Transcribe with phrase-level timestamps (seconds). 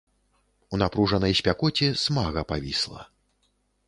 [0.77, 3.01] У напружанай спякоце смага павісла.